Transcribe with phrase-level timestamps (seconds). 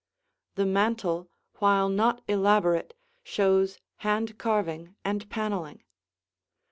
[0.55, 1.29] The mantel,
[1.59, 5.83] while not elaborate, shows hand carving and paneling.